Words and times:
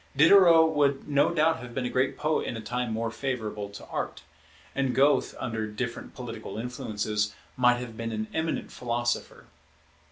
Diderot 0.17 0.65
would 0.71 1.07
no 1.07 1.31
doubt 1.31 1.59
have 1.59 1.75
been 1.75 1.85
a 1.85 1.89
great 1.91 2.17
poet 2.17 2.47
in 2.47 2.57
a 2.57 2.59
time 2.61 2.91
more 2.91 3.11
favourable 3.11 3.69
to 3.69 3.85
art; 3.89 4.23
and 4.73 4.95
Goethe, 4.95 5.35
under 5.39 5.67
different 5.67 6.15
political 6.15 6.57
influences, 6.57 7.35
might 7.55 7.77
have 7.77 7.95
been 7.95 8.11
an 8.11 8.25
eminent 8.33 8.71
philosopher. 8.71 9.45